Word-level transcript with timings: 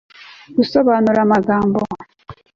gusobanura 0.55 1.19
amagambo 1.25 1.79